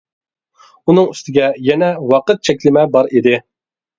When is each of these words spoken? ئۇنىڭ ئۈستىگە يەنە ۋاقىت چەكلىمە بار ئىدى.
ئۇنىڭ 0.93 1.09
ئۈستىگە 1.09 1.51
يەنە 1.67 1.91
ۋاقىت 2.13 2.41
چەكلىمە 2.49 2.87
بار 2.97 3.13
ئىدى. 3.19 3.37